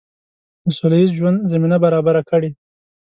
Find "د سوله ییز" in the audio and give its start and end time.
0.63-1.11